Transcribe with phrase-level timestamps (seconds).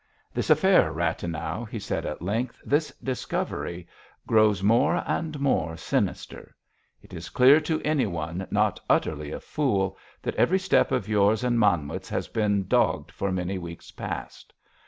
[0.33, 3.87] "This affair, Rathenau," he said at length, "this discovery
[4.25, 6.55] grows more and more sinister.
[7.03, 11.59] It is clear to anyone not utterly a fool that every step of yours and
[11.59, 14.51] Manwitz has been dogged for many weeks past.